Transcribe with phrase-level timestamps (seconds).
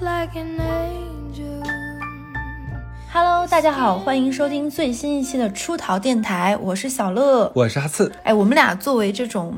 [0.00, 1.62] like an angel.
[3.12, 7.52] Hello，大家好，欢迎收听最新一期的出逃电台，我是小乐。
[7.54, 9.54] 我是阿次，哎，我们俩作为这种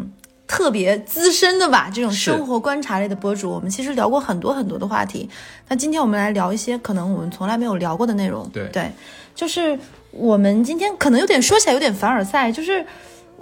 [0.48, 5.30] 特别资深的吧，这种生活观察类的博主，我们其实聊过很多很多的话题。
[5.68, 8.48] 那今天我们来聊一些可能我们从来没有聊过的内容。
[8.52, 8.90] 对对，
[9.36, 9.78] 就是
[10.10, 12.84] 我们今天可能有点说起来有点凡尔赛，就是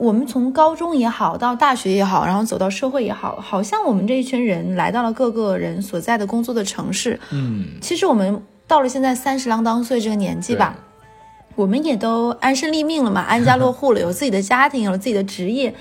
[0.01, 7.21] 我们从高中也好，到大学也好，然后走到社会也好，好像我们这一群人来到了各个人所在的工作的城市。
[7.31, 10.75] 嗯，其实我们到了现在三十郎当岁这个年纪吧，
[11.55, 15.75] 我们也都安身立命了嘛，安家落户了，有自己的家庭，有了自己的职业，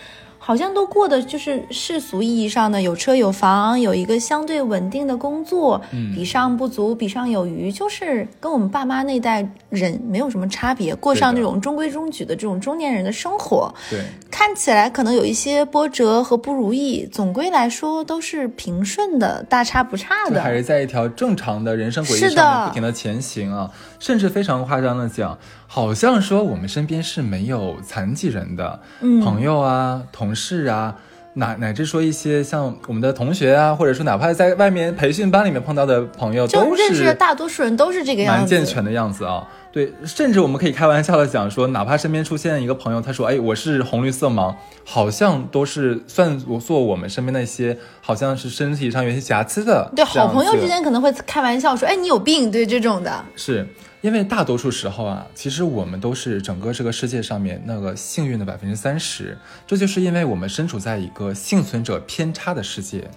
[0.49, 5.79] 好像都过得就是世俗意义上的有车有房，有一个相对稳定的工作，
[6.15, 13.71] 比上不足，比上有余，就是跟我们爸妈那代人没有什么差别，过上那种中规中矩的这种中年人的生活。
[13.91, 13.99] 对，
[14.31, 20.37] 看起来可能有一些波折和不如意，总归来说都是平顺的，大差不差的。
[20.37, 25.37] 就还是在一条正常的人生轨迹上面不停的前行啊，甚至非常夸张的讲，
[25.71, 30.95] 好像说我们身边是没有残疾人的，嗯朋友啊、同事啊。
[31.35, 39.47] 乃乃至说一些像我们的同学啊，或者说哪怕在外面培训班里面碰到的朋友，都认识的是大多数人都是这个样子，蛮健全的样子啊。
[39.71, 49.89] 对，甚至我们可以开玩笑的讲说，哪怕身边出现一个朋友，他说：“哎，我是红绿色盲”，好像都是算做我们身边那些好像是身体上有些瑕疵的。
[49.95, 53.65] 对，好朋友之间可能会开玩笑说：“哎，你有病。”对这种的，是
[54.01, 63.09] 因为大多数时候啊，其实我们都是整个这个世界上面那个幸运的百分之三十，这就是因为我们身处在一个幸存者偏差的世界。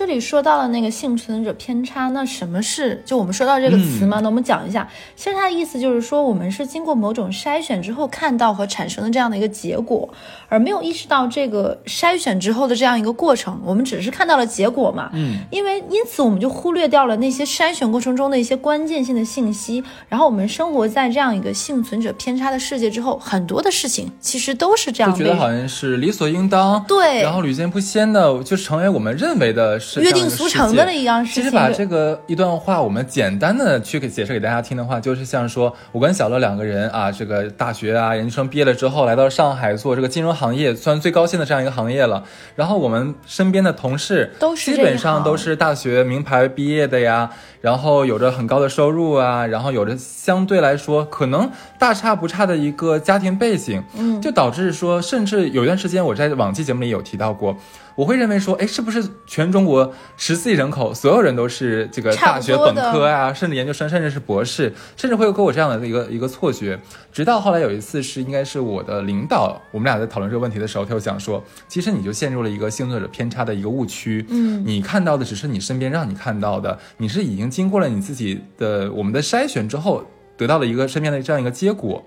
[0.00, 3.02] 这里说到了那个幸存者偏差，那什么是？
[3.04, 4.88] 就我们说到这个词嗯嘛，那我们讲一下。
[5.14, 10.08] 其实它的意思就是说，我们是经过某种筛选之后看到和产生的这样的一个结果，
[10.48, 13.60] 而没有意识到这个筛选之后的这样一个过程。
[13.62, 19.84] 我们只是看到了结果嘛，嗯，因为因此我们就忽略掉了那些筛选过程中的一些关键性的信息。
[20.08, 31.42] 然后我们生活在这样一个幸存者偏差的世界之后，很多的事情其实都是这样被就觉得好像是理所应当，对然后屡见不鲜的，就成为我们认为的是约定俗成的界一样事情。
[31.42, 42.22] 其实把这个一段话，我们简单的去给解释给大家听的话，就是像说，我跟小乐两个人啊，这个大学啊、研究生毕业了之后，来到上海做这个金融行业，算最高薪的这样一个行业了。
[42.54, 47.30] 然后我们身边的同事基本上都是大学名牌毕业的呀，
[47.60, 57.56] 然后有着很高的收入啊，然后有着相对来说可能大差不差的一个家庭背景，嗯就导致说，甚至有一段时间我在往期节目里有提到过。
[57.96, 59.69] 我会认为说，哎，是不是全中国
[60.16, 66.78] 十四亿人口，所有人都是这个大学本科啊，甚至研究生，甚至是博士，甚至会有给我这样的一个一个错觉。
[67.12, 74.24] 直到后来有一次是应该是我的领导，我们俩在讨论这个问题的时候，他就讲说，其实你就陷入了一个幸存者偏差的一个误区。
[74.28, 80.04] 嗯你看到的只是你身边让你看到的，你是已经经过了你自己的我们的筛选之后，
[80.36, 82.04] 得到了一个身边的这样一个结果。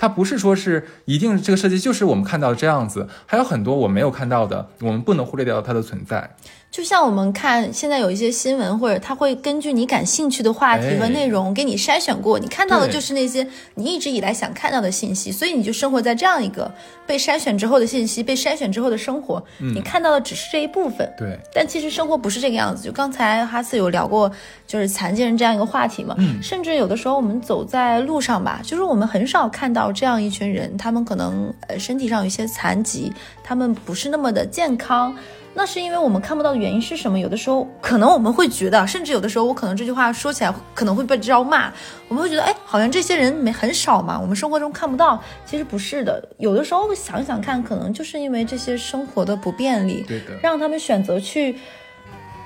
[0.00, 6.36] 它不是说是一定这个设计就是我们看到的这样子，还有很多我没有看到的，我们不能忽略掉它的存在。
[6.70, 16.70] 就像我们看现在有一些新闻，或者它会根据你感兴趣的话题和哎内容给你筛选过，你看到的就是那些你一直以来想看到的信息，所以你就生活在这样一个
[17.06, 21.10] 被筛选之后的信息，被筛选之后的生活，你看到的只是这一部分。
[21.16, 22.84] 对，但其实生活不是这个样子。
[22.84, 24.30] 就刚才哈斯有聊过，
[24.66, 26.14] 就是残疾人这样一个话题嘛。
[26.18, 33.10] 嗯甚至有的时候我们走在路上吧，就是我们很少看到这样一群人，他们可能呃身体上有一些残疾，
[33.42, 35.16] 他们不是那么的健康。
[35.58, 37.18] 那是因为我们看不到的原因是什么？
[37.18, 41.68] 有的时候可能我们会觉得，甚至有的时候我可能这句话说起来可能会被招骂，
[42.06, 45.20] 我们会觉得，哎，好像这些人没很少嘛，我们生活中看不到。
[45.44, 51.58] 其实不是的，有的时候想想看，可能就是因为这些生活的不便利，对的让他们选择去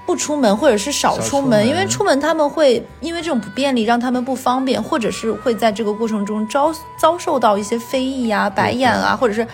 [0.07, 9.47] 不出门，或者是少出门，因为出门他们会因为这种不便利让他们不方便，或者是会在这个过程中遭遭受到一些非议啊、白眼啊，或者是。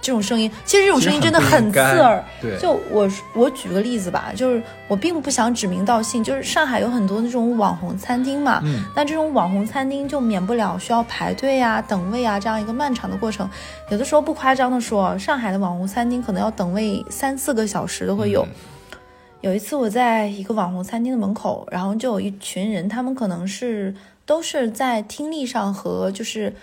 [0.00, 2.24] 这种声音，其实这种声音真的很刺耳。
[2.40, 13.48] 对，就我我举个例子吧，就是我并不想指名道姓，就是上海有很多那种网红餐厅嘛，嗯，那这种网红餐厅就免不了需要排队啊、等位啊这样一个漫长的过程。
[13.90, 18.42] 有的时候不夸张的说，上海的网红餐厅可能要等位三四个小时都会有。
[18.42, 18.48] 嗯
[19.42, 23.94] 有一次我在一个网红餐厅的门口，然后就有一群人，他们可能是
[24.26, 26.54] 都是在听力上和就是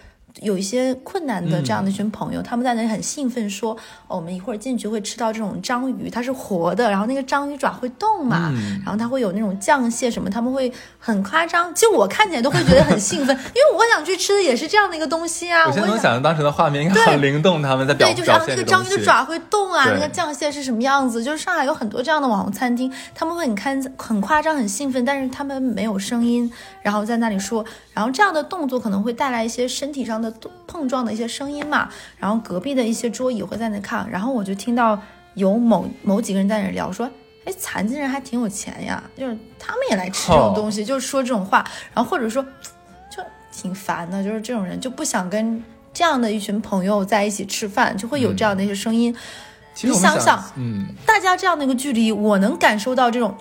[0.42, 3.74] 有一些困难的这样的一群朋友，他们在那里很兴奋说，
[4.08, 11.74] 哦，我们一会儿进去会吃到这种章鱼，它是活的，然后那个章鱼爪会动嘛，嗯然后它会有那种酱蟹什么，他们会很夸张。
[11.74, 15.66] 其实我看起来都会觉得很兴奋，因为我想去吃的也是这样的一个东西啊。
[15.66, 18.64] 我现在能想想象当时的画面，应该很灵动，他们在表对，就是那个。
[18.68, 21.24] 章鱼的爪会动啊，那个酱蟹是什么样子？
[21.24, 26.52] 就是上海有很多这样的网红餐厅，他们会很看很夸张、很兴奋，但是他们没有声音，
[26.82, 27.64] 然后在那里说，
[27.94, 30.27] 然后这样的动作可能会带来一些身体上的
[30.68, 31.90] 碰撞的一些声音嘛。
[32.18, 35.00] 然后隔壁的一些桌椅会在那看，然后我就听到
[35.36, 37.10] 有某某几个人在那聊说。
[37.46, 42.44] 哎，残疾人还挺有钱呀，就是他们也来吃这种哦东西，就是说这种话，然后或者说
[43.10, 45.64] 就挺烦的，就是这种人就不想跟
[45.94, 49.16] 这样的一群朋友在一起吃饭，就会有这样的一些声音。
[49.82, 53.34] 你想想嗯，大家这样的一个距离，我能感受到这种，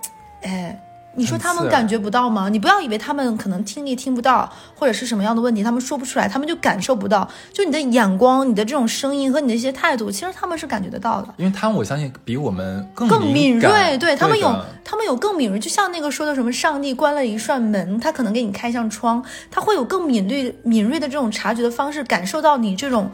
[0.42, 0.80] 哎，
[1.16, 2.48] 你说他们感觉不到吗？
[2.48, 7.28] 你不要以为他们可能听力听不到，或者是什么样的问题，他们说不出来，他们就感受不到。
[7.52, 11.28] 就你的眼光、你的这种声音和你的一些态度，其实他们是感觉得到的。
[11.38, 23.10] 因为他们我相信比我们更更敏锐，对他们有，他们有更敏锐，就像那个说的什么，上帝关了一扇门，他可能给你开扇窗，他会有更敏锐、敏锐的这种察觉的方式，感受到你这种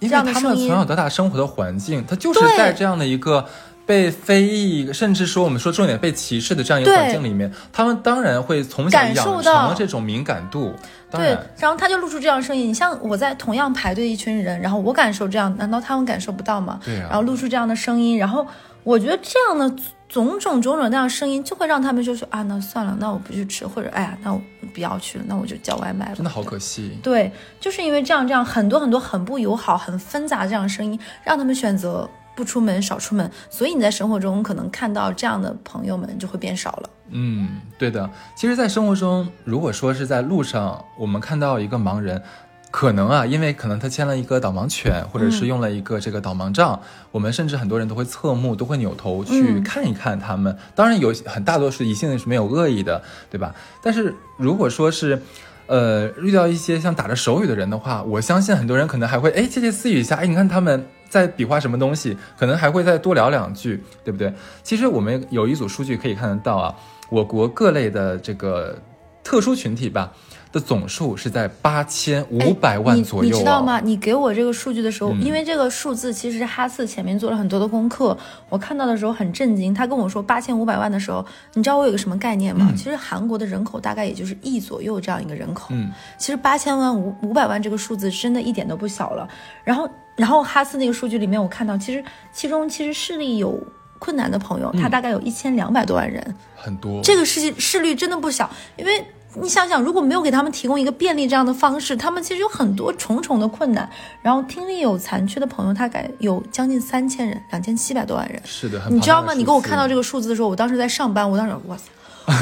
[0.00, 3.46] 因这样的为他们从小到大生活的环境，他就是在这样的一个
[3.86, 10.72] 被非议，甚至说我们说重点被歧视的这样一个环境里面，他们当然会从小养到成了这种敏感度。
[11.10, 12.68] 当对然，，后他就露出这样的声音。
[12.68, 16.80] 你像我在同样排队一群人，然后我感受这样，难道他们感受不到吗？
[16.84, 18.46] 对啊然后露出这样的声音，然后
[18.82, 19.68] 我觉得这样的
[20.08, 24.40] 种种种种那样的声音，就会让他们就说啊，那算了，那我不去吃，或者哎呀，那我
[24.72, 26.16] 不要去了，那我就叫外卖了。
[26.16, 26.98] 真的好可惜。
[27.02, 36.90] 对，就是因为这样这样很多很多很不友好、很纷杂这样的声音，让他们选择不出门、少出门，所以你在生活中可能看到这样的朋友们就会变少了。
[37.10, 38.08] 嗯，对的。
[38.34, 42.22] 其实，在生活中，如果说是在路上，我们看到一个盲人，
[42.70, 46.80] 可能啊，因为可能他牵了一个导盲犬，或者是用了一个这个导盲杖，
[47.12, 50.56] 我们甚至很多人都会侧目，都会扭头去嗯看一看他们。
[50.74, 53.54] 当然，有很大多数一性是没有恶意的，对吧？
[53.82, 55.22] 但是如果说是，
[55.66, 64.34] 呃，遇到一些像打着手语的人的话，我相信很多人可能还会哎窃窃私语一下，哎，你看他们在比划什么东西，可能还会再多聊两句，对不对？
[64.64, 66.74] 其实我们有一组数据可以看得到啊，
[67.08, 68.76] 我国各类的这个
[69.22, 70.12] 特殊群体吧
[70.54, 73.32] 的总数是在八千五百万左右、啊哎你。
[73.32, 73.60] 你知道？
[73.60, 73.80] 吗？
[73.80, 78.16] 你给我这个数据的时候，嗯因为这个数字其实哈四前面做了很多的功课，
[78.48, 79.74] 我看到的时候很震惊。
[79.74, 82.72] 他跟我说八千五百万的时候，你知道我有个什么概念吗？
[82.76, 85.70] 其实韩国的人口大概也就是亿左右这样一个人口。
[85.70, 89.28] 嗯，其实八千万五五百万这个数字真的一点都不小了。
[89.64, 93.60] 然后，然后哈斯那个数据里面，我看到其实其中其实视力有
[93.98, 96.22] 困难的朋友，他大概有一千两百多万人。
[96.54, 97.02] 很多。
[97.02, 99.04] 这个视视率真的不小，因为
[99.40, 103.88] 你想想，如果没有给他们提供一个便利这样的方式，他们其实有很多重重的困难。
[104.22, 108.40] 然后听力有残缺的朋友，大概有将近三千人，两千七百多万人。
[108.44, 109.34] 是的，很你知道吗？
[109.34, 111.84] 你给我看到这个数字的时候，我当时在上班，我当时哇塞。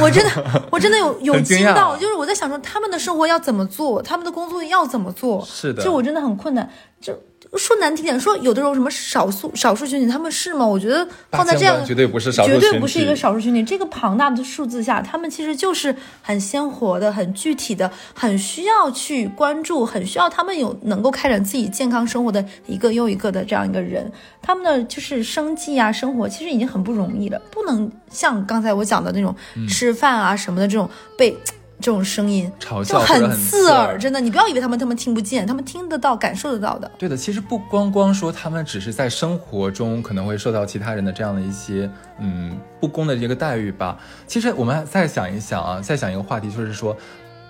[0.00, 6.70] 我真的， 我真的有有惊到，就是我在想说他们的生活要怎么做，他们的工作要怎么做，是的就我真的很困难。
[7.00, 7.18] 就
[7.58, 10.66] 说难听点，说有的时候什么少数少数群体他们是吗？
[10.66, 13.62] 我觉得放在这样8000万绝对不是少数绝对不是一个少数群体。
[13.62, 24.10] 这个庞大的数字下，他们其实就是很鲜活的、很具体的、很需要去关注、很需要他们有能够开展自己健康生活的一个又一个的这样一个人。
[24.40, 30.88] 他们的就是生计啊、生活，其实已经很不容易了，不能像刚才我讲的那种嗯吃饭啊什么的这种
[31.18, 31.36] 被。
[31.82, 36.90] 这种声音嘲笑很刺耳，真的，你不要以为他们他们听不见，他们听得到、感受得到的。
[36.96, 43.98] 对的，其实不光光说他们只是在生活中可能会受到其他人的这样的一些嗯不公的这个待遇吧。
[44.26, 46.96] 其实我们再想一想啊，再想一个话题，就是说。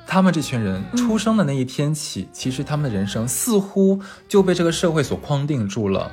[0.04, 3.98] 他们这群人出生的那一天起，其实他们的人生似乎
[4.28, 6.10] 就被这个社会所框定住了。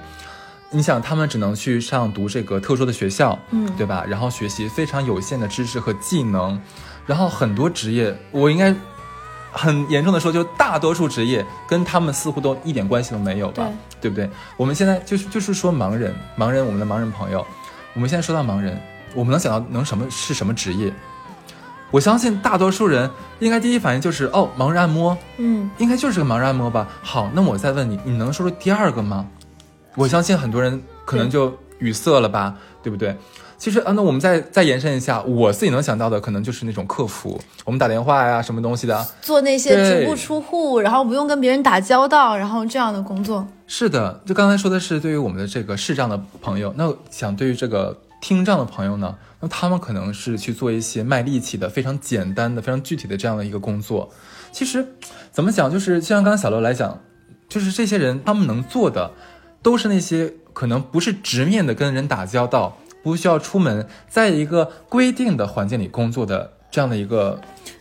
[0.69, 4.05] 你想，他们只能去上读这个特殊的学校，嗯对吧？
[4.07, 6.61] 然后学习非常有限的知识和技能，
[7.09, 8.71] 然后很多职业，我应该
[9.51, 13.67] 很严重的说，就大多数职业跟他们似乎都一点关系都没有吧？
[13.99, 14.29] 对不对？
[14.55, 17.43] 我们现在就是就是说盲人，盲人，我们的盲人朋友，
[17.95, 18.79] 我们现在说到盲人，
[19.15, 20.93] 我们能想到能什么是什么职业？
[21.89, 26.87] 我相信大多数人应该第一反应就是哦，盲人按摩，嗯，应该就是个盲人按摩吧。
[27.01, 29.25] 好，那我再问你，你能说出第二个吗？
[29.95, 33.17] 我相信很多人可能就语塞了吧，对不对？
[33.59, 39.05] 其实啊，那我们再再延伸一下，我自己能想到的可能就是那种客服，我们打电话呀，什么东西的。
[39.21, 43.45] 做那些足不出户，然后不用跟别人打交道，然后这样的工作。
[43.67, 54.09] 是的，就刚才说的是对于我们的这个视障的朋友，那想对于这个听障的朋友呢，那他们可能是去做一些卖力气的、非常简单的、非常具体的这样的一个工作。
[54.53, 54.85] 其实
[55.33, 56.97] 怎么讲，就是就像刚刚小乐来讲，
[57.49, 59.11] 就是这些人他们能做的，
[59.61, 67.39] 都是那些可能不是直面的跟人打交道，不需要出门，在一个规定的环境里工作的这样的一个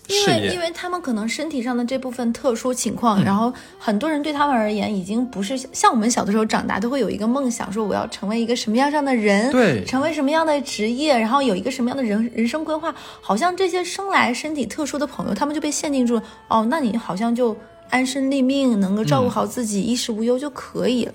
[0.09, 0.61] 事因为因。
[0.61, 12.95] 为他们可能身体上的这部分特殊情况，然后很多人对他们而言已经不是像我们小的时候长大都会有一个梦想，说我要成为一个什么样上的人，对成为什么样的职业，然后有一个什么样的人人生规划。
[13.21, 16.23] 好像这些生来身体特殊的朋友，他们就被限定住了。
[16.49, 17.57] 哦，那你好像就
[17.91, 21.13] 安身立命，能够照顾好自己，衣食无忧就可以了。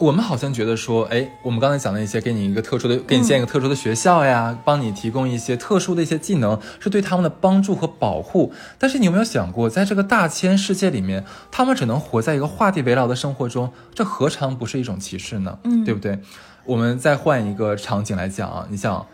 [0.00, 8.50] 我们好像觉得说，哎，我们刚才讲的一些，给你一个特殊的，给你建一个特殊的学校呀，帮你提供一些特殊的一些技能，是对他们的帮助和保护。
[8.78, 15.58] 但是你有没有想过，在这个大千世界里面，他们只能活在一个画地为牢的生活中，这何尝不是一种歧视呢？
[15.64, 16.18] 嗯，对不对？
[16.64, 19.06] 我们再换一个场景来讲啊，你想。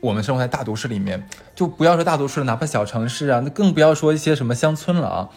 [0.00, 5.28] 我们生活在大都市里面，就不要说大都市了，哪怕小城市啊，那更不要说一些什么乡村了啊。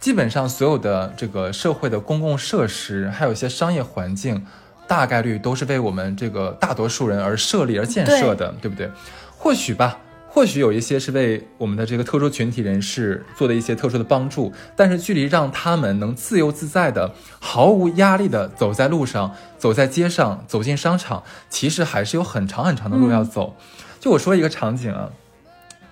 [0.00, 4.46] 基本上所有的这个社会的公共设施，还有一些商业环境，
[4.86, 8.90] 大概率都是为我们这个大多数人而设立而建设的，对不对？
[9.36, 23.56] 或许吧，或许有一些是为我们的这个特殊群体人士做的一些特殊的帮助，但是距离让他们能自由自在的、毫无压力的走在路上、走在街上、走进商场，其实还是有很长很长的路要走。
[23.98, 25.10] 就我说一个场景啊，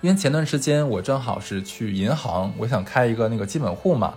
[0.07, 4.13] 因为前段时间我正好是去银行，我想开一个那个基本户嘛。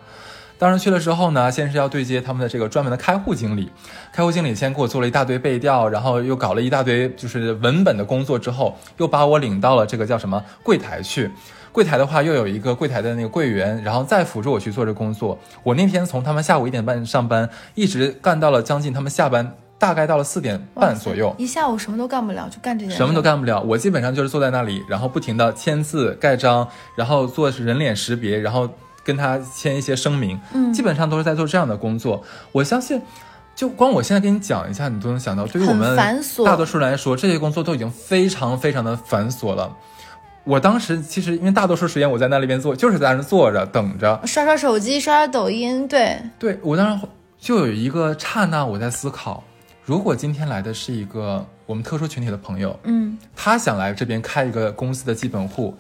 [0.57, 3.69] 当时去了之后呢，先是要对接他们的这个专门的开户经理，
[4.13, 11.29] 开户经理先给我做了一大堆背调，然后又搞了一大堆就是文本的工作之后，又把我领到了这个叫什么柜台去。
[11.73, 15.37] 柜台的话又有一个柜台的那个柜员，然后再辅助我去做这工作。
[15.65, 21.35] 我那天从他们下午一点半上班，一直干到了将近他们下班，大概到了四点半左右。
[21.39, 22.99] 一下午什么都干不了，就干这件事。
[22.99, 28.69] 什么都干不了，我基本上就是坐在那里，然后不停的签字盖章，然后做人脸识别，然后
[29.03, 32.23] 跟他签一些声明，嗯基本上都是在做这样的工作。
[32.53, 33.01] 我相信，
[33.57, 35.97] 就光我现在跟你讲一下，你都能想到，对于我们
[36.45, 39.75] 大多数人来说，这些工作都已经非常非常的繁琐了。
[40.45, 47.07] 我当时其实因为大多数时间我在那里边做，就是在那坐着等着，刷刷手机，刷刷抖音，对，对我当时
[47.39, 49.45] 就有一个刹那，我在思考，
[49.91, 55.75] 如果今天来的是一个我们特殊群体的朋友，嗯，他想来这边开一个公司的基本户，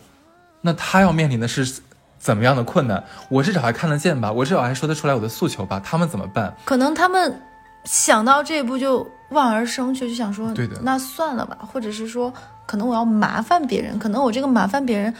[0.62, 1.80] 那他要面临的是
[2.18, 3.04] 怎么样的困难？
[3.28, 6.52] 我至少还看得见吧，我至少还说得出来我的诉求吧，他们怎么办？
[6.64, 7.40] 可能他们
[7.84, 12.34] 想到这一步就望而生却，就想说，对的那算了吧，或者是说，
[12.66, 15.14] 可能我要麻烦别人，可能我这个麻烦别人，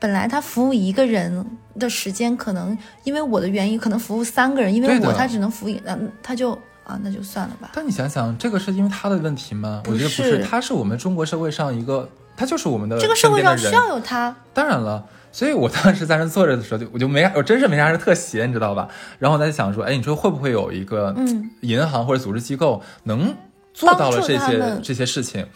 [0.00, 1.46] 本来他服务一个人
[1.78, 7.70] 的时间，可能因为我的原因，可能服务三个人，因为我他只能服务，那他就啊，那就算了吧。
[7.74, 9.82] 但你想想，这个是因为他的问题吗？
[9.86, 18.88] 我觉得不是是，他是我们中国社会上一个，他就是我们的这个社会上需要有他，当然了，所以我当时在那坐着的时候，就我就没啥，我真是没啥事特闲，你知道吧？
[19.18, 23.34] 然后我在想说，哎，你说会不会有一个嗯银行或者组织机构能
[23.72, 25.46] 做到了这些这些事情？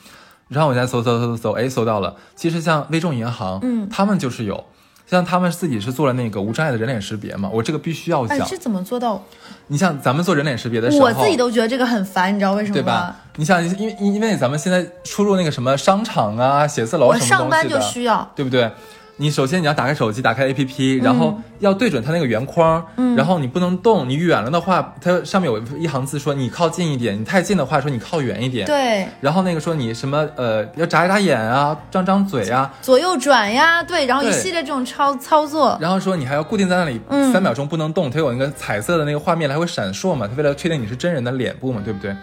[0.48, 2.14] 然后我在搜搜搜搜搜，哎，搜到了。
[2.36, 4.64] 其实像微众银行，嗯他们就是有。
[5.06, 8.48] 像他们自己是做了那个无障碍的人脸识别嘛，我这个必须要哎，讲。
[8.48, 9.22] 这怎么做到？
[9.68, 13.16] 你像咱们做人脸识别的时候，我自己都觉得这个很烦，你知道为什么吗对吧？？
[13.36, 18.70] 你像，因为因为咱们现在出入那个什么商场啊、写字楼什么上班就需要，对不对？
[19.18, 28.66] 你首先你要打开手机，打开 APP，然后要对准它那个圆框，嗯然后你不能动，你远了的话，它上面有一行字说你靠近一点，你太近的话说你靠远一点。。
[28.66, 42.14] 对，然后那个说你什么呃要眨一眨眼啊，张张嘴啊，左右转呀，对，然后一系列这种操操作，然后说你还要固定在那里嗯三秒钟不能动，它有那个彩色的那个画面来回闪烁嘛，它为了确定你是真人的脸部嘛，对不对？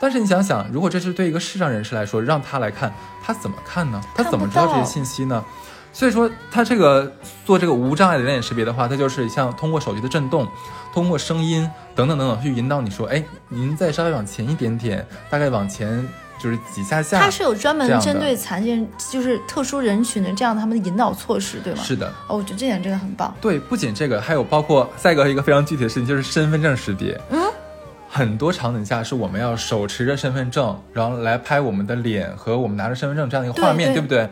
[0.00, 2.90] 但是你想想，如果这是对一个视障人士来说，让他来看，
[3.22, 4.00] 他怎么看呢？
[4.14, 5.44] 他怎么知道这些信息呢？
[5.92, 7.12] 所以说，它这个
[7.44, 10.46] 做这个无障碍的人脸识别的话，它就是像通过手机的震动，
[10.92, 16.06] 通过声音等等等等去引导你说，哎，您再稍微往前一点点，大概往前
[16.40, 17.18] 就是几下下。
[17.18, 21.82] 它是有专门针对残疾人，就是特殊人群的这样他们的引导措施，对吗？
[21.82, 23.34] 是的，哦，我觉得这点真的很棒。
[23.40, 27.20] 对，不仅这个，还有包括再一个一个非常具体的事情，就是身份证识别。
[27.30, 27.42] 嗯，
[28.08, 34.30] 很多场景下是我们要手持着身份证，然后来拍我们的脸和我们拿着身份证这样的一个画面，对对不对？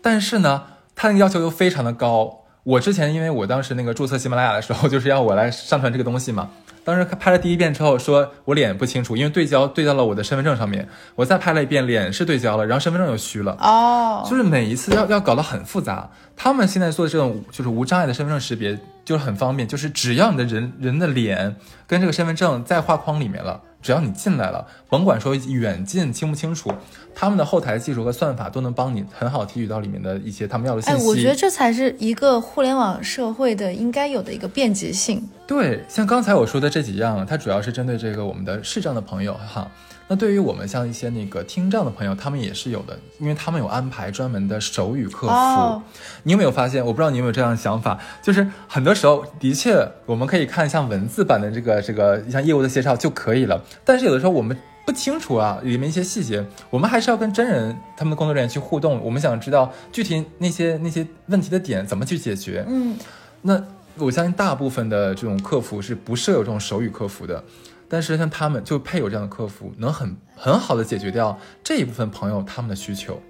[0.00, 0.62] 但是呢，
[0.96, 2.40] 它那个要求又非常的高。
[2.64, 6.50] 我之前因为我当时那个注册喜马拉雅的时候， 就是要我来上传这个东西嘛。
[6.82, 10.88] 当时拍了第一遍之后，说我脸不清楚，因为对焦对到了我的身份证上面。
[11.16, 13.56] 我再拍了一遍，脸是对焦了，然后身份证又虚了。
[13.60, 16.08] 哦，就是每一次要要搞得很复杂。
[16.36, 21.56] 他们现在做的这种就是无障碍的身份证识别，就是很方便，就是只要你的人人的脸
[21.88, 26.72] 跟这个身份证在画框里面了，只要你进来了，甭管说远近清不清楚，
[27.14, 31.06] 他们的后台技术和算法都能帮你很好提取到里面的一些他们要的信哎，息。
[31.06, 35.22] 我觉得这才是一个互联网社会的应该有的一个便捷性。
[35.46, 39.70] 对，像刚才我说的这几样，它主要是针对这个我们的视障的朋友哈。
[40.08, 45.32] 那对于我们像一些那个听障的朋友，他们也是有的，因为他们有安排专门的手语客服。
[45.32, 45.82] 哦
[46.22, 46.84] 你有没有发现？
[46.84, 62.64] 我不知道你有没有这样的想法，就是很多时候的确我们可以看像文字版的这个这个像业务的介绍就可以了，但是有的时候我们不清楚啊，里面一些细节，我们还是要跟真人他们的工作人员去互动，我们想知道具体那些那些问题的点怎么去解决。
[62.68, 62.96] 嗯，
[63.42, 63.60] 那
[63.98, 67.42] 我相信大部分的这种客服是不设有这种手语客服的，
[67.88, 73.20] 但是像他们就配有这样的客服，能很很好的解决掉这一部分朋友他们的需求。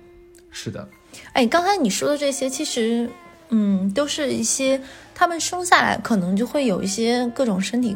[0.50, 0.88] 是的，
[1.32, 3.10] 哎，刚才你说的这些，其实，
[3.50, 4.80] 嗯，都是一些
[5.14, 7.94] 他们生下来可能就会有一些各种身体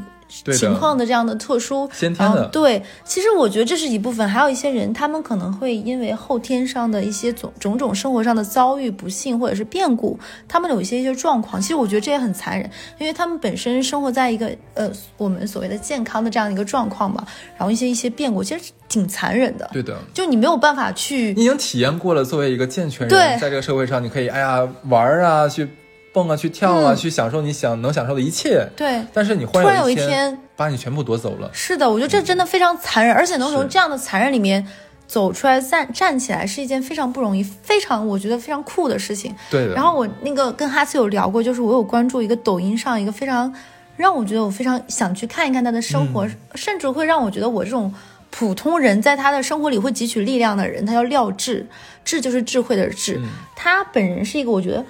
[0.53, 11.61] 情况的这样的特殊，先天的然后对，其实我觉得这是一部分，还有一些人，他们可能会因为后天上的一些种种种生活上的遭遇、不幸或者是变故，他们有一些一些状况。
[11.61, 19.69] 其实我觉得这也很残忍，因为他们本身生活在一个呃我们所谓的健康的这样一个状况嘛，然后一些一些变故，其实挺残忍的。
[19.73, 19.97] 对的。
[20.15, 25.69] 就你没有办法去你已经体验过了，作为一个健全人，在这个社会上，你可以哎呀玩啊，去
[26.13, 28.67] 蹦啊，去跳啊，嗯去享受你想能享受的一切。
[28.77, 29.03] 对。
[29.13, 31.51] 但是你忽然有有一天把你全部夺走了。
[31.53, 34.67] 是的，我觉得这真的非常残忍，而且能从这样的残忍里面
[35.07, 39.35] 走出来站站起来，是一件非常不容易、非常我觉得非常酷的事情。
[39.51, 39.75] 对的。
[39.75, 43.53] 然后我那个跟哈斯有聊过，就是我有关注一个抖音上一个非常
[43.97, 47.93] 让我觉得我非常想去看一看他的生活，嗯甚至会让我觉得我这种
[48.31, 51.67] 普通人在他的生活里会汲取力量的人，他叫廖智，
[52.05, 53.17] 智就是智慧的智。
[53.19, 54.83] 嗯他本人是一个我觉得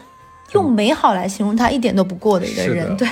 [0.52, 3.08] 用美好来形容他一点都不过的一个人，对。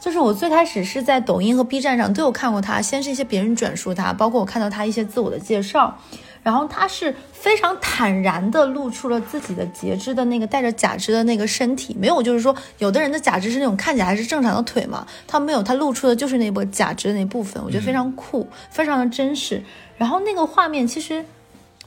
[0.00, 5.96] 就是我最开始是在抖音和 B 站上都有看过他，先是一些别人转述他，包括我看到他一些自我的介绍，
[6.42, 19.62] 然后他是非常坦然的露出了自己的截肢的那个带着假肢的那个身体，没有就是说有的人的假肢是那种看起来还是正常的腿嘛，他没有，他露出的就是那波假肢的那部分，我觉得非常酷，非常的真实。
[19.96, 21.24] 然后那个画面其实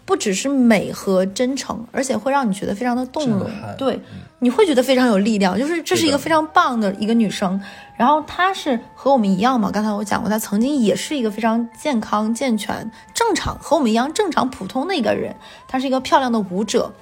[0.05, 3.99] 不只是美和真诚，而且会让你觉得非常的动容对，
[4.39, 7.59] 你会觉得非常有力量，就是这是一个非常棒的一个女生。
[7.97, 15.35] 然后她是和我们一样嘛，刚才我讲过，她曾经也是一个非常健康、健全、正常，和我们一样正常、普通的一个人。
[15.67, 16.93] 她是一个漂亮的舞者。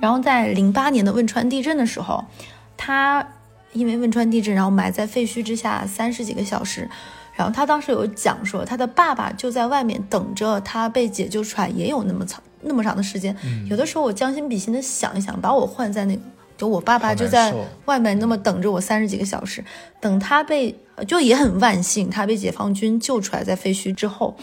[0.00, 2.24] 然后在零八年的汶川地震的时候，
[2.78, 3.28] 她
[3.72, 6.88] 因为汶川地震，然后埋在废墟之下三十几个小时。
[7.32, 13.36] 然后他当时有讲说，他的爸爸就在外面等着他被解救出来，也有那么长那么长的时间。
[13.44, 13.66] 嗯。
[13.68, 16.22] 有的时候我将心比心的想一想，把我换在那个，
[16.56, 17.54] 就我爸爸就在
[17.86, 19.64] 外面那么等着我三十几个小时，
[20.00, 24.36] 等他被就也很万幸，他被解放军救出来在废墟之后，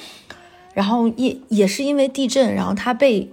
[0.74, 3.32] 然后也也是因为地震，然后他被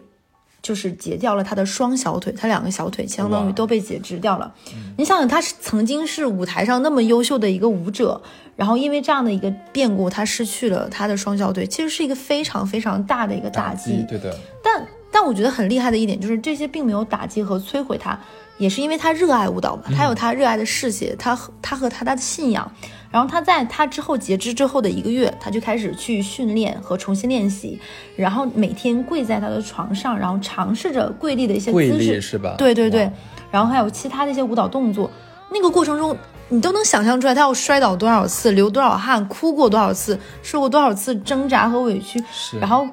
[0.66, 4.52] 就是截掉了他的双小腿，他两个小腿相当于都被截肢掉了。
[4.98, 8.20] 你想想，他是曾经是舞台上那么优秀的一个舞者，
[8.57, 14.05] 然后因为这样的一个变故，他失去了他的双小腿，其实是一个非常非常大的一个打击。
[14.09, 18.18] 对的，但但我觉得很厉害的一点就是这些并没有打击和摧毁他，
[18.59, 22.68] 也是因为他热爱舞蹈嘛，他有他热爱的事业，他和他和他的信仰。
[23.11, 27.81] 然后他在他之后截肢之后的一个月，他就开始去训练和重新练习，
[28.16, 32.55] 然后每天跪在他的床上，然后尝试着跪立的一些姿势，是吧？
[32.59, 33.11] 对对对，
[33.51, 35.11] 然后还有其他的一些舞蹈动作，
[35.51, 36.16] 那个过程中
[36.49, 42.59] 你都能想象出来，他要摔倒多少次，流多少汗，哭过多少次，受过多少次挣扎和委屈，是。
[42.59, 42.87] 然后，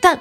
[0.00, 0.18] 但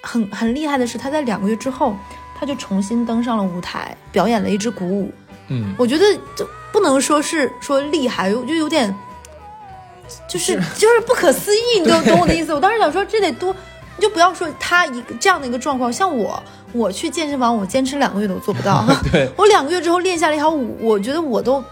[0.00, 1.94] 很很厉害的是，他在两个月之后，
[2.34, 5.12] 他就重新登上了舞台，表演了一支鼓舞。
[5.48, 6.04] 嗯，我觉得
[6.34, 8.92] 就不能说是说厉害，我就有点，
[10.26, 12.52] 就是就是不可思议，你懂懂我的意思？
[12.52, 13.54] 我当时想说，这得多，
[13.96, 18.84] 你就不要说他一个这样的一个状况，像我，我去健身房，我坚持两个月都做不到。
[19.12, 21.62] 对，我两个月之后练下了一条舞，我觉得我都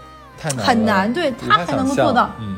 [0.57, 2.31] 很难对他还能够做到。
[2.39, 2.55] 嗯，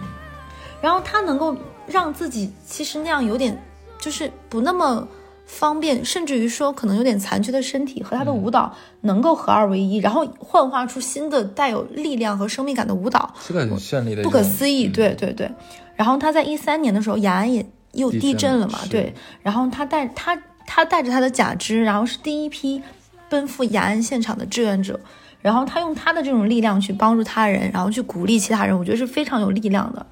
[0.81, 3.60] 然后他能够让自己其实那样有点
[3.97, 5.08] 就是不那么
[5.45, 14.88] 方便，甚至于说可能有点残缺的身体和他的舞蹈能够合二为一，然后幻化出新的带有力量和生命感的舞蹈，这个很绚丽的，不可思议。
[14.88, 15.49] 嗯对对对。
[15.95, 19.13] 然后他在一三年的时候，雅安也又地地震了嘛，对。
[19.41, 22.81] 然后他带他他带着他的假肢，然后是第一批
[23.29, 24.99] 奔赴雅安现场的志愿者。
[25.41, 30.03] 然后他用他的这种力量去帮助他人，然后去鼓励其他人，我觉得是非常有力量的。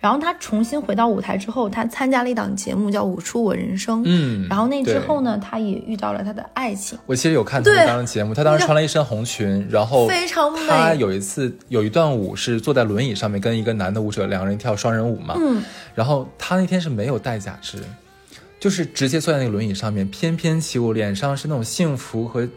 [0.00, 10.60] 然后他重新回到舞台之后，他参加了一档节目叫《舞出我人生》，嗯然后那之后呢，他也遇到了他的爱情，我其实有看他当时节目，他当时穿了一身红裙，然后非常美。
[10.68, 15.62] 他有一次有一段舞是坐在轮椅上面跟一个男的舞者两个人跳双人舞嘛，嗯，
[15.96, 17.78] 然后他那天是没有戴假肢，
[18.60, 22.48] 就是直接坐在那个轮椅上面翩翩起舞，脸上是那种幸福和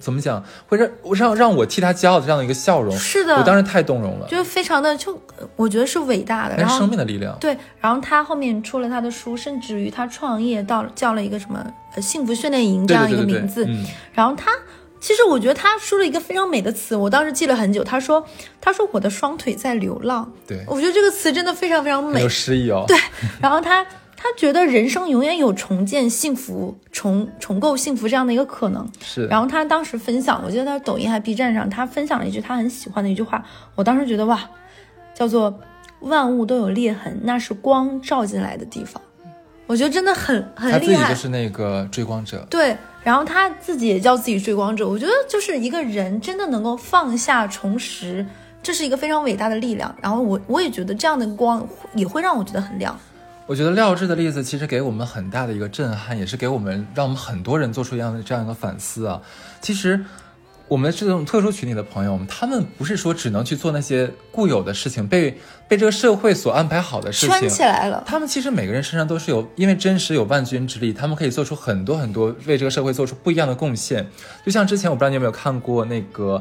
[0.00, 5.20] 怎么讲，会让让让我替他骄傲的这样的一个笑容，是的我当时太动容了，就是非常的就
[5.54, 14.50] 我觉得是伟大的，是然后生命的力量，对，然后他后面出了他的书，甚至于他创业到叫了一个什么呃幸福训练营这样一对对对对个名字，嗯然后他。
[15.02, 17.82] 其实我觉得他说了一个非常美的词，我当时记了很久。
[17.82, 18.22] 他说
[18.60, 22.28] ：“他说我的双腿在流浪。”对，我觉得这个词真的非常非常美很有。
[22.28, 22.94] 诗意哦，对，
[23.40, 23.82] 然后他
[24.22, 28.86] 他觉得人生永远有重建幸福、重重构幸福这样的一个可能。
[29.02, 33.42] 是，然后他当时分享，我记得他抖音还 B 站上，他分享了一句他很喜欢的一句话，
[33.74, 34.38] 我当时觉得哇，
[35.14, 35.58] 叫做
[36.00, 39.00] “万物都有裂痕，那是光照进来的地方”。
[39.66, 41.04] 我觉得真的很很厉害。
[41.04, 48.26] 自己就是那个追光者，对，然后他自己也叫自己追光者，我觉得就是一个人真的能够放下重拾，
[48.62, 49.96] 这是一个非常伟大的力量。
[50.02, 52.98] 然后我我也觉得这样的光也会让我觉得很亮。
[53.50, 59.20] 我觉得廖智的例子其实给我们很大的一个震撼，也是给我们让我们很多人做出一样的这样一个反思啊。
[59.60, 60.04] 其实，
[60.68, 65.36] 我们这种特殊群体的朋友，他们不是说只能去做那些固有的事情，被
[65.66, 67.48] 被这个社会所安排好的事圈情。
[67.48, 74.06] 起来了，他们其实每个人身上都是有，因为真实有万钧之力，他们可以做出很多很多为这个社会做出不一样的贡献。
[74.46, 76.40] 就像之前我不知道你有没有看过那个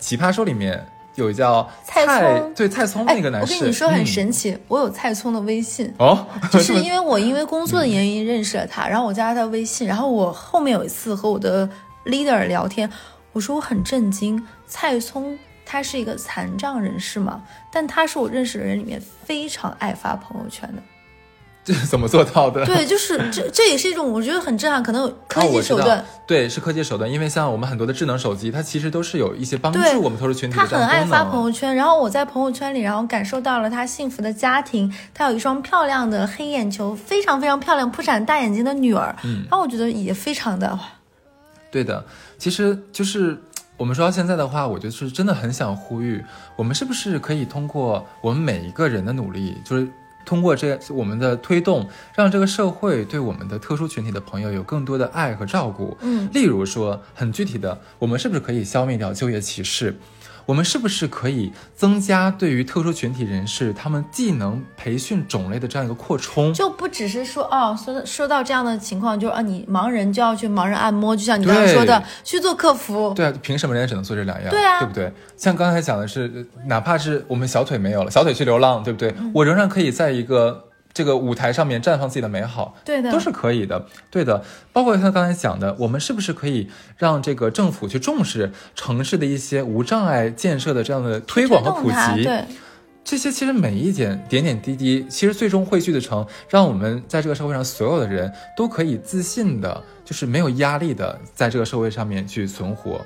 [0.00, 5.92] 奇葩说》里面有叫蔡聪对蔡聪哎那个男士，我跟你说很嗯神奇，我有蔡聪的微信。
[5.98, 11.68] 哦，就是因为我因为工作的原因认识了他，然后我加了他微信，然后我后面有一次和我的
[12.06, 12.90] leader 聊天，
[13.32, 20.82] 我说我很震惊，蔡聪他是一个残障人士嘛，但他是我认识的人里面非常爱发朋友圈的。
[21.64, 22.64] 这 是怎么做到的？
[22.66, 26.04] 对，就是这这也是一种我觉得很震撼，可能有科哦，技手段。
[26.26, 31.42] 对，是科技手段，因为像我们很多的智能手机，它其实都是有一些帮对助我们特殊群体他的这样的功很爱发朋。
[31.42, 40.78] 友圈，然后我在朋友圈里，然后感受到了他幸福的家庭，他有一双漂亮的黑眼球，非常非常漂亮、扑闪大眼睛的女儿，嗯然后我觉得也非常的
[41.70, 42.04] 对的，
[42.38, 43.36] 其实就是
[43.76, 46.24] 我们说到现在的话，我就是真的很想呼吁，
[46.56, 49.86] 我们是不是可以通过我们每一个人的努力，就是
[50.24, 55.96] 通过这我们的推动，让这个社会对我们的特殊群体的朋友有更多的爱和照顾。
[56.00, 59.96] 嗯，例如说，很具体的，我们是不是可以消灭掉就业歧视？
[60.46, 66.52] 我们是不是可以增加对于特殊群体人士他们技能培训种类的这样一个扩充？
[66.52, 73.12] 就不只是说哦，说说到这样的情况，就是啊，你盲人就要去盲人按摩，就像你刚刚说的，去做客服。
[73.14, 74.50] 对啊，凭什么人家只能做这两样？
[74.50, 75.12] 对啊对不对？
[75.36, 79.14] 像刚才讲的是，呃哪怕是我们小腿没有了，小腿去流浪，对不对？
[79.18, 83.84] 嗯我仍然可以在一个这个舞台上面绽放自己的美好，对的都是可以的。
[84.10, 92.22] 对的，包括他刚才讲的，我们是不是可以让这个政府去重视城市的一些无障碍建设的这样的推广和普及？
[92.22, 92.44] 对，
[93.02, 103.00] 这些其实每一点点点滴滴，其实最终汇聚的成，让我们在这个社会上所有的人都可以自信的，就是没有压力的，在这个社会上面去存活。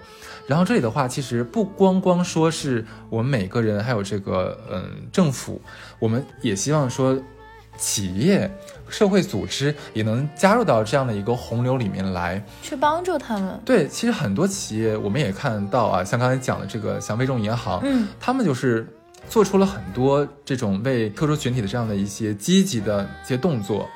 [0.46, 5.60] 然后这里的话，其实不光光说是我们每个人，还有这个嗯政府，
[5.98, 7.18] 我们也希望说
[7.78, 8.50] 企业、
[8.88, 12.44] 社会组织也能加入到这样的一个洪流里面来。
[12.60, 13.58] 去帮助他们。
[13.64, 18.86] 对，其实很多企业我们也看到啊，像刚才讲的这个像微众银行，嗯，他们就是
[19.30, 23.88] 做出了很多这种为特殊群体的这样的一些积极的一些动作。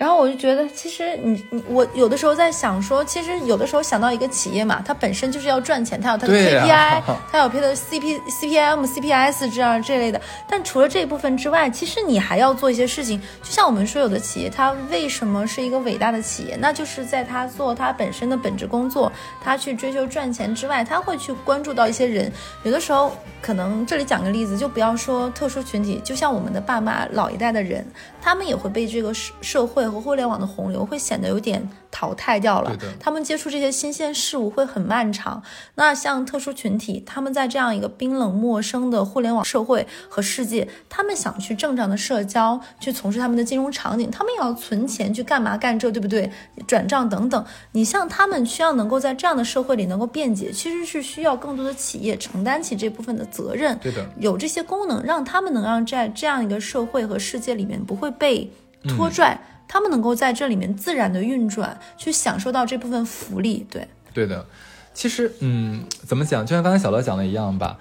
[0.00, 10.18] 然后我就觉得，其实你你我有的时候在想说，其实有的时候想到一个企业嘛，它本身就是要赚钱，它有它的 KPI，、呀它有它的 CP、CPM、CPS 这样这类的。
[10.48, 13.20] 但除了这一部分之外，其实你还要做一些事情。
[13.42, 16.56] 就像我们说，有的企业它为什么是一个伟大的企业？
[16.58, 19.12] 那就是在它做它本身的本职工作，
[19.44, 22.32] 它去追求赚钱之外，它会去关注到一些人。
[22.62, 27.86] 有的时候，可能这里讲个例子，就不要说特殊群体，就像我们的爸妈老一代的人，
[28.22, 32.76] 他们也会被这个社社会和互联网的洪流会显得有点淘汰掉了。
[32.98, 35.42] 他们接触这些新鲜事物会很漫长。
[35.74, 46.30] 那像特殊群体，他们在这样一个冰冷陌生的互联网社会和世界，他们想去正常的社交，去从事他们的金融场景，他们也要存钱去干嘛干这，对不对？
[46.66, 47.44] 转账等等。
[47.72, 53.76] 你像他们需要能够在这样的社会里能够便捷，其实是需要更多的企业承担起这部分的责任。
[53.78, 58.50] 对的，有这些功能，让他们能让在这样一个社会和世界里面不会被
[58.88, 59.38] 拖拽，
[59.70, 63.64] 他们能够在这里面自然的运转，去享受到这部分福利。
[63.70, 64.44] 对，对的。
[64.92, 66.44] 其实，嗯，怎么讲？
[66.44, 67.78] 就像刚才小乐讲的一样吧。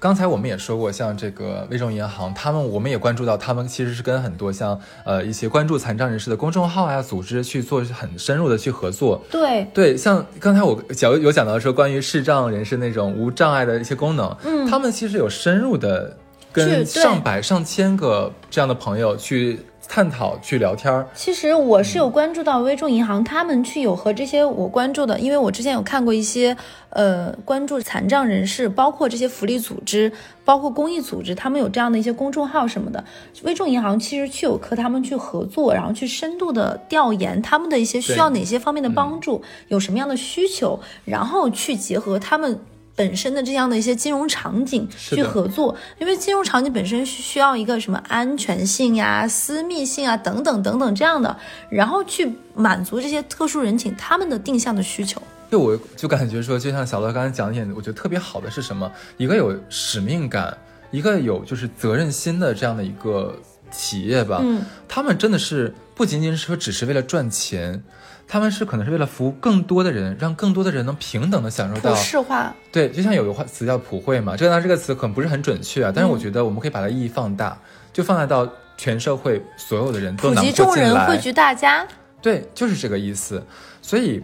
[0.00, 9.24] 刚才我们也说过，像这个微众银行，他们我们也关注到，他们其实是跟很多像呃一些关注残障人士的公众号啊、组织去做很深入的去合作。
[9.30, 21.06] 对，对，像刚才我讲有讲到说关于视障人士那种无障碍的一些功能，嗯他们其实有深入的去跟上百上千个这样的朋友去探讨、去聊天儿。
[21.14, 26.54] 其实我是有关注到微众银行，他们去有和这些我关注的，因为我之前有看过一些
[26.90, 30.12] 呃关注残障人士，包括这些福利组织，
[30.44, 33.02] 包括公益组织，他们有这样的一些公众号什么的。
[33.44, 42.60] 微众银行其实去有和他们去合作，然后去深度的调研他们的一些需要哪些方面的帮助，有什么样的需求，然后去结合他们。
[42.98, 51.38] 本身的这样的一些金融场景去合作，因为金融场景本身需需要一个什么安全性呀、私密性啊等等等等这样的，
[51.70, 55.22] 然后去满足这些特殊人群他们的定向的需求。
[55.48, 58.90] 就我就感觉说，就像小乐刚才讲的一点，我觉得特别好的是什么？
[59.16, 60.58] 一个有使命感，
[60.90, 63.38] 一个有就是责任心的这样的一个
[63.70, 64.40] 企业吧。
[64.42, 67.82] 嗯，他们真的是不仅仅是说只是为了赚钱，
[68.26, 71.94] 他们是可能是为了服务更多的人，让更多的人能平等的享受普到。
[71.94, 77.58] 世化，对，就像有个话词叫普惠嘛，这个当然这个词可能不是很准确啊，但是我觉得我们可以把它意义放大，
[77.92, 81.06] 就放大到全社会所有的人都普囊及众人。
[81.06, 81.86] 汇聚大家。
[82.20, 83.42] 对，就是这个意思。
[83.80, 84.22] 所以，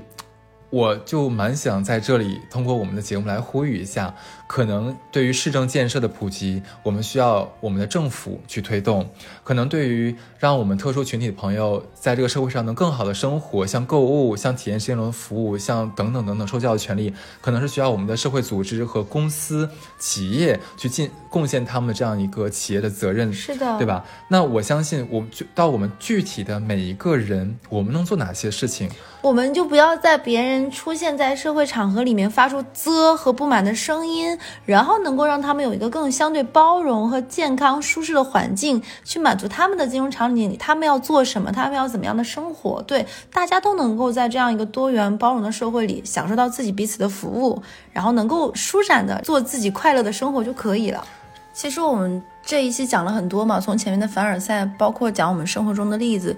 [0.69, 4.13] 我就蛮想在这里通过我们的节目来呼吁一下，
[4.47, 9.05] 可能对于市政建设的普及，我们需要我们的政府去推动；
[9.43, 23.33] 可能对于让我们特殊群体的朋友在这个社会上能更好的生活，像购物、像体验新轮服务、像等等等等受教的权利，可能是需要我们的社会组织和公司、企业去尽贡献他们的这样一个企业的责任。
[23.33, 23.87] 是的，对？
[23.87, 24.05] 吧？
[24.29, 28.91] 那我相信，我们就到我们具体的每一个人，我们能做哪些事情？
[29.23, 34.34] 我们就不要在别人出现在社会场合里面发出啧和不满的声音，
[34.65, 42.83] 然后能够让他们有一个更相对包容和健康、舒适的环境，去满足他们的金融场景里他们要做什么，他们要怎么样的生活。
[42.83, 51.05] 对，大家都能够在这样一个多元包容的社会里，享受到自己彼此的服务，然后能够舒展的做自己快乐的生活就可以了。
[51.53, 56.37] 其实我们这一期讲了很多嘛，从前面的凡尔赛，包括讲我们生活中的例子，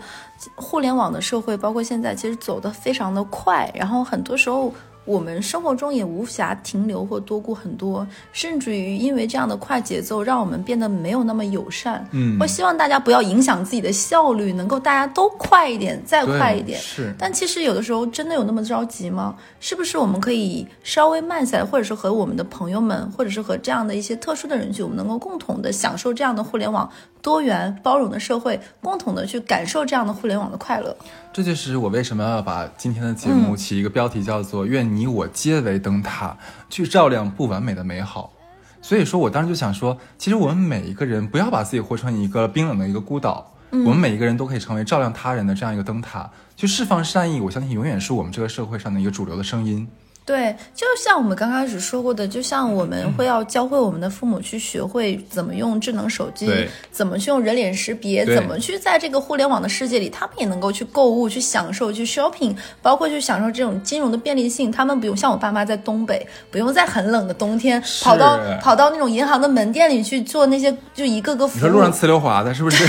[0.55, 4.71] 互联网的社会，包括现在，其实走得非常的快，然后很多时候
[5.07, 12.07] 我们生活中也无暇停留或多顾很多，甚至于因为这样的快节奏，让我们变得没有那么友善。
[12.11, 16.79] 嗯我希望大家不要影响自己的效率，能够大家都快一点，再快一点。
[16.79, 19.37] 是，但其实有的时候真的有那么着急吗？
[19.61, 26.90] 是不是我们可以稍微慢下来，或者是和我们的朋友们，或者是和这样的一些特殊的人群，我们能够共同的享受这样的互联网
[27.23, 30.97] 多元包容的社会，共同的去感受这样的互联网的快乐。
[31.33, 36.37] 这就是我为什么要把今天的节目嗯起一个标题，叫做“愿你我皆为灯塔，
[36.71, 38.33] 去照亮不完美的美好”。
[38.81, 47.41] 所以说我当时就想说，其实我们每一个人不要把自己活成一个冰冷的一个孤岛，嗯我们每一个人都可以成为照亮他人的这样一个灯塔，去释放善意。
[47.41, 49.89] 我相信永远是我们这个社会上的一个主流的声音。
[50.27, 56.51] 对，就像我们刚开始说过的，就像我们会要教会我们的父母去学会怎么用智能手机，
[56.91, 64.73] 怎么去用人脸识别，怎么去在这个互联网的世界里，他们也能够去购物、去享受、去 shopping，包括去享受这种金融的便利性。
[64.73, 71.57] 他们不用像我爸妈在东北，不用在很冷的冬天跑到跑到那种银行的门店里去做那些就一个个服务。
[71.57, 72.85] 你说路上呲溜滑的，是不是？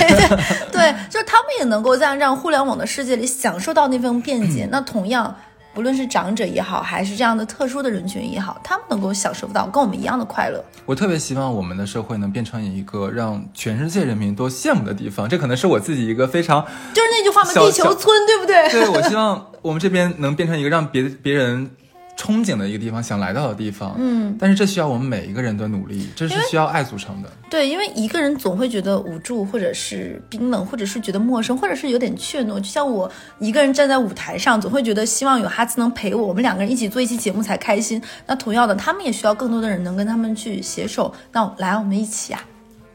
[0.72, 4.68] 对， 就是他们也能够在这样互联网的世界里享受到那份便嗯捷。
[4.72, 5.36] 那同样，
[5.78, 10.60] 不论是长者也好，还是这样的特殊的人群也好，他们能够享受到跟我们一样的快乐。
[10.88, 15.30] 我特别希望我们的社会能变成一个让全世界人民都羡慕的地方。
[15.30, 18.68] 这可能是我自己一个非常，就是那句话嘛，地球村，对不对？
[18.72, 21.70] 对我希望我们这边能变成一个让别别人
[22.18, 23.96] 憧憬的一个地方，想来到的地方。
[23.98, 27.30] 嗯，但是这需要我们每一个人的努力，这是需要爱组成的。
[27.50, 32.56] 对，因为一个人总会觉得无助，或者是冰冷，或者是觉得陌生，或者是有点怯懦。
[32.56, 38.02] 就像我一个人站在舞台上，总会觉得希望有哈兹能陪我，我们两个人一起做一期节目才开心。
[38.26, 41.14] 那同样的，他们也需要更多的人能跟他们去携手。
[41.32, 42.44] 那来，我们一起啊！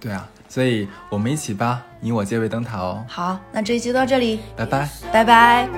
[0.01, 3.05] 对啊，所以我们一起吧，你我皆为灯塔哦。
[3.07, 4.89] 好，那这一集就到这里，拜拜。
[5.13, 5.69] 拜拜。